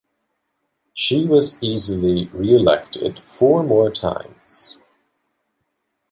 She 0.95 1.25
was 1.27 1.61
easily 1.61 2.25
reelected 2.33 3.19
four 3.19 3.61
more 3.61 3.91
times. 3.91 4.79